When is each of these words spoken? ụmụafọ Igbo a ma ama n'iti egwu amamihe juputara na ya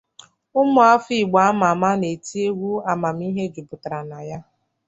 ụmụafọ 0.59 1.11
Igbo 1.21 1.37
a 1.47 1.49
ma 1.59 1.67
ama 1.73 1.89
n'iti 1.99 2.37
egwu 2.47 2.69
amamihe 2.91 3.43
juputara 3.53 3.99
na 4.09 4.19
ya 4.29 4.39